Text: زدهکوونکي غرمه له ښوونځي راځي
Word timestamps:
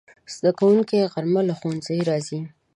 زدهکوونکي 0.35 1.09
غرمه 1.13 1.41
له 1.49 1.53
ښوونځي 1.59 1.97
راځي 2.09 2.39